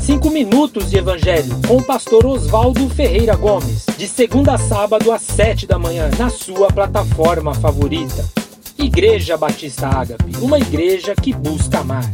Cinco 0.00 0.30
minutos 0.30 0.90
de 0.90 0.98
Evangelho 0.98 1.60
com 1.66 1.76
o 1.76 1.82
pastor 1.82 2.26
Oswaldo 2.26 2.88
Ferreira 2.90 3.34
Gomes, 3.34 3.86
de 3.96 4.06
segunda 4.06 4.54
a 4.54 4.58
sábado 4.58 5.10
às 5.10 5.22
sete 5.22 5.66
da 5.66 5.78
manhã, 5.78 6.10
na 6.18 6.30
sua 6.30 6.68
plataforma 6.68 7.54
favorita. 7.54 8.24
Igreja 8.78 9.36
Batista 9.36 9.88
Ágape, 9.88 10.36
uma 10.42 10.58
igreja 10.58 11.14
que 11.14 11.32
busca 11.32 11.80
amar. 11.80 12.04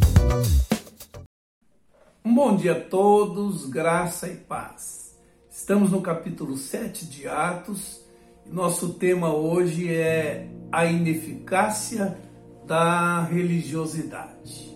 Um 2.25 2.34
bom 2.34 2.55
dia 2.55 2.73
a 2.73 2.80
todos, 2.80 3.66
graça 3.66 4.29
e 4.29 4.36
paz. 4.36 5.16
Estamos 5.50 5.91
no 5.91 6.00
capítulo 6.00 6.57
7 6.57 7.07
de 7.07 7.27
Atos 7.27 8.00
e 8.46 8.54
nosso 8.54 8.91
tema 8.91 9.34
hoje 9.34 9.93
é 9.93 10.48
a 10.70 10.86
ineficácia 10.86 12.18
da 12.66 13.22
religiosidade. 13.22 14.70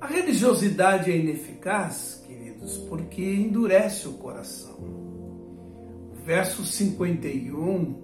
A 0.00 0.06
religiosidade 0.06 1.10
é 1.10 1.16
ineficaz, 1.18 2.22
queridos, 2.26 2.78
porque 2.88 3.22
endurece 3.22 4.08
o 4.08 4.14
coração. 4.14 4.78
O 4.80 6.14
verso 6.24 6.64
51 6.64 7.96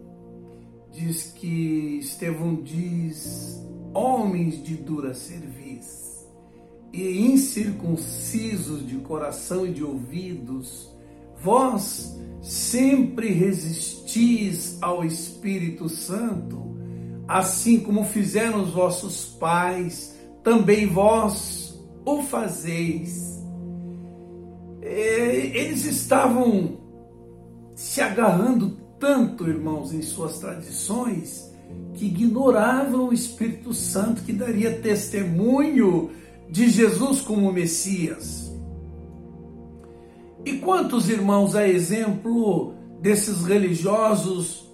diz 0.92 1.32
que 1.34 1.98
Estevão 1.98 2.56
diz: 2.56 3.64
homens 3.95 4.62
de 4.62 4.74
dura 4.74 5.14
cerviz 5.14 6.27
e 6.92 7.27
incircuncisos 7.27 8.86
de 8.86 8.97
coração 8.97 9.66
e 9.66 9.72
de 9.72 9.83
ouvidos, 9.83 10.94
vós 11.42 12.14
sempre 12.42 13.33
resistis 13.33 14.77
ao 14.83 15.02
Espírito 15.02 15.88
Santo, 15.88 16.77
assim 17.27 17.80
como 17.80 18.05
fizeram 18.05 18.62
os 18.62 18.70
vossos 18.70 19.24
pais, 19.38 20.14
também 20.42 20.86
vós 20.86 21.66
o 22.06 22.23
fazeis. 22.23 23.45
Eles 24.80 25.84
estavam 25.84 26.78
se 27.75 28.00
agarrando 28.00 28.78
tanto, 28.98 29.47
irmãos, 29.48 29.92
em 29.92 30.00
suas 30.00 30.39
tradições, 30.39 31.53
que 31.95 32.06
ignoravam 32.06 33.08
o 33.08 33.12
Espírito 33.12 33.75
Santo 33.75 34.22
que 34.22 34.33
daria 34.33 34.78
testemunho 34.80 36.11
de 36.48 36.69
Jesus 36.70 37.20
como 37.20 37.53
Messias. 37.53 38.55
E 40.45 40.58
quantos 40.58 41.11
irmãos, 41.11 41.56
a 41.56 41.67
exemplo 41.67 42.75
desses 43.00 43.45
religiosos, 43.45 44.70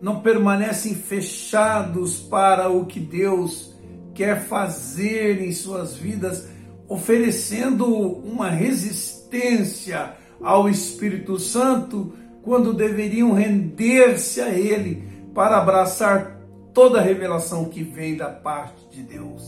não 0.00 0.20
permanecem 0.20 0.96
fechados 0.96 2.20
para 2.20 2.68
o 2.68 2.86
que 2.86 2.98
Deus 2.98 3.72
quer 4.14 4.44
fazer 4.46 5.40
em 5.40 5.52
suas 5.52 5.94
vidas, 5.94 6.48
oferecendo 6.88 7.86
uma 7.86 8.48
resistência 8.50 10.14
ao 10.40 10.68
Espírito 10.68 11.38
Santo 11.38 12.12
quando 12.42 12.74
deveriam 12.74 13.32
render-se 13.32 14.40
a 14.40 14.50
Ele 14.50 15.04
para 15.34 15.58
abraçar 15.58 16.40
toda 16.74 16.98
a 16.98 17.02
revelação 17.02 17.66
que 17.66 17.82
vem 17.82 18.16
da 18.16 18.28
parte 18.28 18.88
de 18.90 19.02
Deus. 19.02 19.42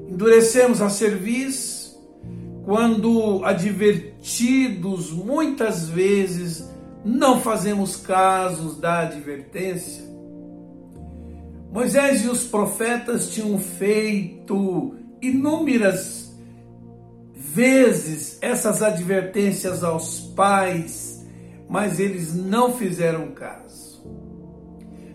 Endurecemos 0.00 0.82
a 0.82 0.88
cerviz 0.88 1.96
quando 2.64 3.44
advertidos 3.44 5.12
muitas 5.12 5.88
vezes 5.88 6.68
não 7.04 7.40
fazemos 7.40 7.96
casos 7.96 8.78
da 8.78 9.00
advertência. 9.00 10.02
Moisés 11.70 12.24
e 12.24 12.28
os 12.28 12.44
profetas 12.44 13.30
tinham 13.30 13.58
feito 13.58 14.94
inúmeras 15.28 16.34
vezes 17.54 18.38
essas 18.42 18.82
advertências 18.82 19.84
aos 19.84 20.20
pais, 20.20 21.24
mas 21.68 22.00
eles 22.00 22.34
não 22.34 22.74
fizeram 22.74 23.28
caso. 23.28 24.04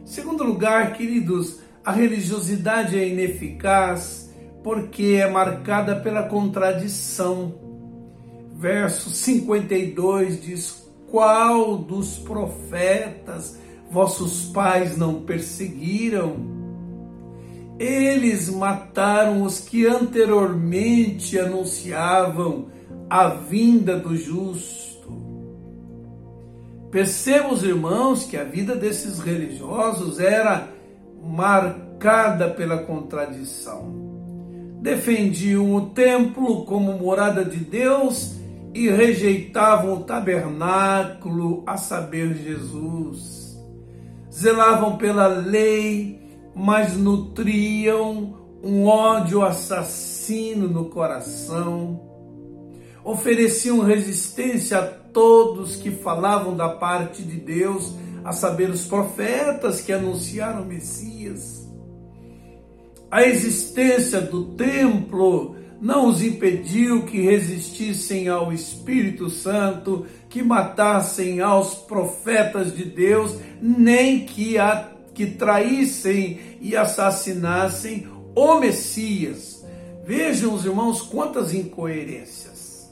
Segundo 0.05 0.43
lugar, 0.43 0.93
queridos, 0.93 1.59
a 1.83 1.91
religiosidade 1.91 2.97
é 2.97 3.07
ineficaz 3.07 4.29
porque 4.63 5.19
é 5.21 5.29
marcada 5.29 5.95
pela 5.95 6.23
contradição. 6.23 7.53
Verso 8.55 9.09
52 9.09 10.41
diz: 10.41 10.89
Qual 11.09 11.77
dos 11.77 12.17
profetas 12.19 13.57
vossos 13.89 14.45
pais 14.45 14.97
não 14.97 15.23
perseguiram? 15.23 16.58
Eles 17.79 18.49
mataram 18.49 19.41
os 19.41 19.61
que 19.61 19.87
anteriormente 19.87 21.39
anunciavam 21.39 22.67
a 23.09 23.29
vinda 23.29 23.97
do 23.97 24.17
justo. 24.17 24.89
Percebam, 26.91 27.55
irmãos, 27.63 28.25
que 28.25 28.35
a 28.35 28.43
vida 28.43 28.75
desses 28.75 29.19
religiosos 29.19 30.19
era 30.19 30.67
marcada 31.23 32.49
pela 32.49 32.79
contradição. 32.79 33.95
Defendiam 34.81 35.73
o 35.73 35.89
templo 35.91 36.65
como 36.65 36.97
morada 36.97 37.45
de 37.45 37.57
Deus 37.57 38.39
e 38.73 38.89
rejeitavam 38.89 39.93
o 39.93 40.03
tabernáculo, 40.03 41.63
a 41.65 41.77
saber, 41.77 42.35
Jesus. 42.35 43.57
Zelavam 44.31 44.97
pela 44.97 45.27
lei 45.27 46.18
mas 46.59 46.97
nutriam 46.97 48.37
um 48.61 48.85
ódio 48.85 49.45
assassino 49.45 50.67
no 50.67 50.89
coração, 50.89 52.01
ofereciam 53.01 53.79
resistência 53.79 54.79
a 54.79 54.85
todos 54.85 55.77
que 55.77 55.89
falavam 55.89 56.57
da 56.57 56.67
parte 56.67 57.23
de 57.23 57.37
Deus, 57.37 57.93
a 58.25 58.33
saber, 58.33 58.69
os 58.69 58.83
profetas 58.83 59.79
que 59.79 59.93
anunciaram 59.93 60.63
o 60.63 60.65
Messias. 60.65 61.65
A 63.09 63.23
existência 63.23 64.19
do 64.19 64.43
templo 64.55 65.55
não 65.79 66.09
os 66.09 66.21
impediu 66.21 67.05
que 67.05 67.21
resistissem 67.21 68.27
ao 68.27 68.51
Espírito 68.51 69.29
Santo, 69.29 70.05
que 70.27 70.43
matassem 70.43 71.39
aos 71.39 71.73
profetas 71.75 72.75
de 72.75 72.83
Deus, 72.83 73.37
nem 73.61 74.25
que 74.25 74.57
a 74.57 74.98
que 75.19 75.25
traíssem 75.25 76.39
e 76.61 76.77
assassinassem 76.77 78.07
o 78.33 78.57
Messias. 78.57 79.67
Vejam, 80.05 80.53
os 80.53 80.63
irmãos, 80.63 81.01
quantas 81.01 81.53
incoerências. 81.53 82.89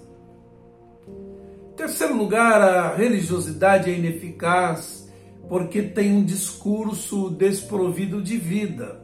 Em 1.08 1.76
terceiro 1.78 2.18
lugar, 2.18 2.62
a 2.62 2.94
religiosidade 2.94 3.90
é 3.90 3.98
ineficaz 3.98 5.10
porque 5.48 5.82
tem 5.82 6.12
um 6.12 6.26
discurso 6.26 7.30
desprovido 7.30 8.22
de 8.22 8.36
vida. 8.36 9.02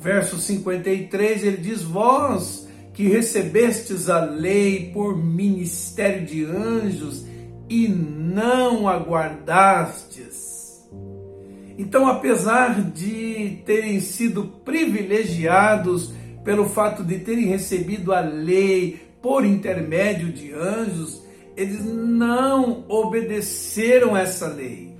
Verso 0.00 0.38
53, 0.38 1.44
ele 1.44 1.58
diz: 1.58 1.82
Vós 1.82 2.66
que 2.94 3.08
recebestes 3.08 4.08
a 4.08 4.24
lei 4.24 4.90
por 4.94 5.14
ministério 5.18 6.24
de 6.24 6.46
anjos 6.46 7.26
e 7.68 7.88
não 7.88 8.88
aguardastes 8.88 10.47
então, 11.78 12.08
apesar 12.08 12.82
de 12.90 13.62
terem 13.64 14.00
sido 14.00 14.44
privilegiados 14.64 16.12
pelo 16.42 16.68
fato 16.68 17.04
de 17.04 17.20
terem 17.20 17.46
recebido 17.46 18.12
a 18.12 18.20
lei 18.20 19.00
por 19.22 19.46
intermédio 19.46 20.32
de 20.32 20.52
anjos, 20.52 21.22
eles 21.56 21.84
não 21.84 22.84
obedeceram 22.88 24.16
essa 24.16 24.48
lei. 24.48 24.96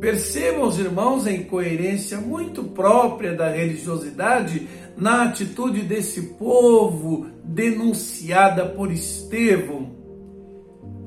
Percebam 0.00 0.62
os 0.62 0.78
irmãos 0.78 1.26
a 1.26 1.32
incoerência 1.32 2.18
muito 2.18 2.62
própria 2.62 3.34
da 3.34 3.48
religiosidade 3.48 4.68
na 4.96 5.24
atitude 5.24 5.82
desse 5.82 6.34
povo 6.34 7.26
denunciada 7.42 8.64
por 8.64 8.92
Estevão. 8.92 9.90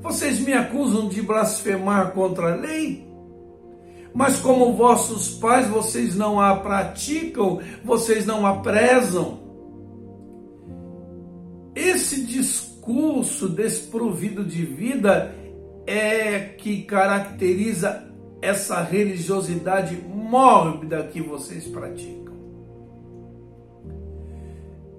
Vocês 0.02 0.40
me 0.40 0.52
acusam 0.52 1.08
de 1.08 1.22
blasfemar 1.22 2.12
contra 2.12 2.52
a 2.52 2.56
lei? 2.56 3.11
Mas 4.14 4.40
como 4.40 4.74
vossos 4.74 5.28
pais, 5.28 5.68
vocês 5.68 6.14
não 6.14 6.40
a 6.40 6.56
praticam, 6.56 7.60
vocês 7.84 8.26
não 8.26 8.46
a 8.46 8.56
prezam. 8.56 9.40
Esse 11.74 12.24
discurso 12.24 13.48
desprovido 13.48 14.44
de 14.44 14.64
vida 14.64 15.34
é 15.86 16.40
que 16.40 16.82
caracteriza 16.82 18.06
essa 18.42 18.82
religiosidade 18.82 19.96
mórbida 19.96 21.04
que 21.04 21.20
vocês 21.20 21.66
praticam. 21.66 22.22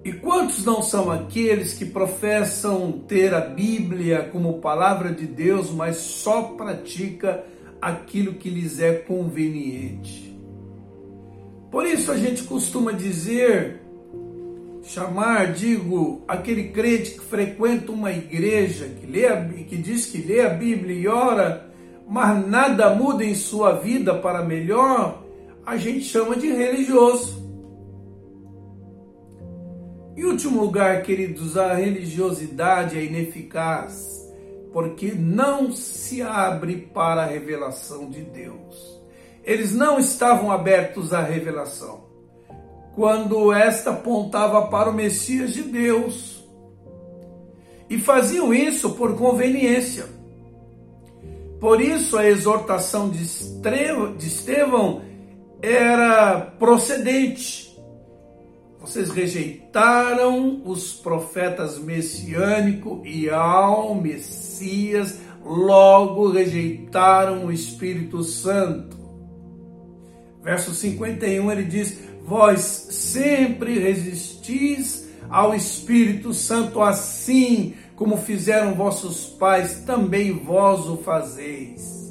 E 0.04 0.12
quantos 0.12 0.64
não 0.64 0.82
são 0.82 1.10
aqueles 1.10 1.72
que 1.72 1.86
professam 1.86 2.92
ter 3.08 3.32
a 3.32 3.40
Bíblia 3.40 4.28
como 4.30 4.60
palavra 4.60 5.10
de 5.10 5.26
Deus, 5.26 5.70
mas 5.70 5.96
só 5.96 6.42
pratica 6.42 7.42
aquilo 7.80 8.34
que 8.34 8.50
lhes 8.50 8.80
é 8.80 8.92
conveniente. 8.94 10.34
Por 11.70 11.86
isso 11.86 12.12
a 12.12 12.16
gente 12.16 12.44
costuma 12.44 12.92
dizer 12.92 13.84
chamar, 14.84 15.52
digo, 15.52 16.22
aquele 16.28 16.68
crente 16.68 17.12
que 17.12 17.20
frequenta 17.20 17.90
uma 17.90 18.12
igreja, 18.12 18.86
que, 19.00 19.06
lê 19.06 19.26
a, 19.26 19.42
que 19.44 19.76
diz 19.76 20.06
que 20.06 20.18
lê 20.18 20.40
a 20.40 20.50
Bíblia 20.50 20.94
e 20.94 21.08
ora, 21.08 21.70
mas 22.06 22.46
nada 22.46 22.94
muda 22.94 23.24
em 23.24 23.34
sua 23.34 23.72
vida 23.72 24.14
para 24.14 24.44
melhor, 24.44 25.24
a 25.64 25.76
gente 25.76 26.02
chama 26.02 26.36
de 26.36 26.48
religioso. 26.48 27.42
Em 30.16 30.24
último 30.24 30.60
lugar, 30.60 31.02
queridos, 31.02 31.56
a 31.56 31.74
religiosidade 31.74 32.98
é 32.98 33.04
ineficaz, 33.04 34.23
porque 34.74 35.12
não 35.12 35.70
se 35.70 36.20
abre 36.20 36.88
para 36.92 37.22
a 37.22 37.26
revelação 37.26 38.10
de 38.10 38.22
Deus. 38.22 39.00
Eles 39.44 39.72
não 39.72 40.00
estavam 40.00 40.50
abertos 40.50 41.12
à 41.12 41.22
revelação 41.22 42.02
quando 42.92 43.52
esta 43.52 43.90
apontava 43.90 44.66
para 44.66 44.90
o 44.90 44.92
Messias 44.92 45.54
de 45.54 45.62
Deus. 45.62 46.44
E 47.88 48.00
faziam 48.00 48.52
isso 48.52 48.90
por 48.96 49.16
conveniência. 49.16 50.06
Por 51.60 51.80
isso 51.80 52.18
a 52.18 52.26
exortação 52.26 53.08
de 53.08 53.22
Estevão 54.26 55.02
era 55.62 56.40
procedente. 56.58 57.63
Vocês 58.84 59.08
rejeitaram 59.08 60.60
os 60.62 60.92
profetas 60.92 61.78
messiânicos 61.78 63.00
e 63.02 63.30
ao 63.30 63.94
Messias, 63.94 65.20
logo 65.42 66.30
rejeitaram 66.30 67.46
o 67.46 67.52
Espírito 67.52 68.22
Santo. 68.22 68.98
Verso 70.42 70.74
51 70.74 71.50
ele 71.50 71.64
diz: 71.64 71.98
Vós 72.26 72.60
sempre 72.60 73.78
resistis 73.78 75.08
ao 75.30 75.54
Espírito 75.54 76.34
Santo, 76.34 76.82
assim 76.82 77.72
como 77.96 78.18
fizeram 78.18 78.74
vossos 78.74 79.24
pais, 79.24 79.82
também 79.86 80.30
vós 80.30 80.86
o 80.86 80.98
fazeis. 80.98 82.03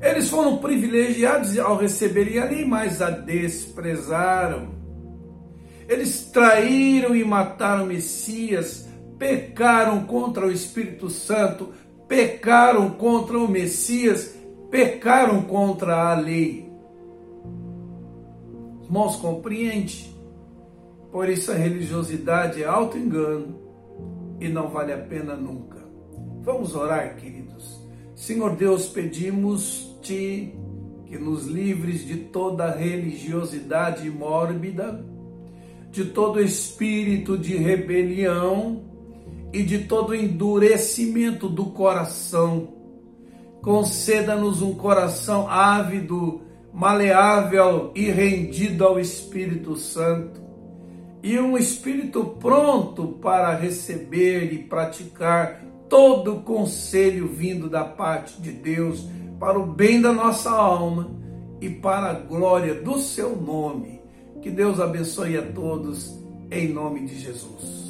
Eles 0.00 0.30
foram 0.30 0.58
privilegiados 0.58 1.58
ao 1.58 1.76
receberem 1.76 2.38
a 2.38 2.44
lei, 2.44 2.64
mas 2.64 3.02
a 3.02 3.10
desprezaram. 3.10 4.76
Eles 5.88 6.30
traíram 6.30 7.16
e 7.16 7.24
mataram 7.24 7.86
Messias, 7.86 8.88
pecaram 9.18 10.04
contra 10.04 10.46
o 10.46 10.52
Espírito 10.52 11.10
Santo, 11.10 11.72
pecaram 12.06 12.90
contra 12.90 13.38
o 13.38 13.48
Messias, 13.48 14.36
pecaram 14.70 15.42
contra 15.42 16.12
a 16.12 16.14
lei. 16.14 16.70
Irmãos, 18.84 19.16
compreende? 19.16 20.14
Por 21.10 21.28
isso 21.28 21.50
a 21.50 21.54
religiosidade 21.54 22.62
é 22.62 22.66
auto-engano 22.66 23.58
e 24.40 24.48
não 24.48 24.68
vale 24.68 24.92
a 24.92 24.98
pena 24.98 25.34
nunca. 25.34 25.78
Vamos 26.42 26.74
orar, 26.74 27.16
queridos. 27.16 27.82
Senhor 28.14 28.56
Deus, 28.56 28.88
pedimos-te 30.08 30.54
que 31.06 31.18
nos 31.18 31.46
livres 31.46 32.06
de 32.06 32.16
toda 32.16 32.70
religiosidade 32.70 34.10
mórbida, 34.10 35.04
de 35.90 36.06
todo 36.06 36.40
espírito 36.40 37.36
de 37.36 37.56
rebelião 37.56 38.82
e 39.52 39.62
de 39.62 39.80
todo 39.80 40.14
endurecimento 40.14 41.48
do 41.48 41.66
coração. 41.66 42.74
Conceda-nos 43.62 44.60
um 44.62 44.74
coração 44.74 45.48
ávido, 45.48 46.42
maleável 46.72 47.90
e 47.94 48.10
rendido 48.10 48.84
ao 48.84 49.00
Espírito 49.00 49.76
Santo 49.76 50.46
e 51.22 51.38
um 51.38 51.56
espírito 51.56 52.36
pronto 52.38 53.18
para 53.20 53.56
receber 53.56 54.52
e 54.52 54.58
praticar 54.58 55.64
todo 55.88 56.36
o 56.36 56.42
conselho 56.42 57.26
vindo 57.26 57.68
da 57.68 57.82
parte 57.82 58.40
de 58.40 58.52
Deus 58.52 59.08
para 59.38 59.58
o 59.58 59.66
bem 59.66 60.00
da 60.00 60.12
nossa 60.12 60.50
alma 60.50 61.10
e 61.60 61.68
para 61.68 62.10
a 62.10 62.14
glória 62.14 62.74
do 62.74 62.98
seu 62.98 63.36
nome. 63.36 64.00
Que 64.42 64.50
Deus 64.50 64.80
abençoe 64.80 65.36
a 65.36 65.42
todos 65.52 66.16
em 66.50 66.72
nome 66.72 67.06
de 67.06 67.18
Jesus. 67.18 67.87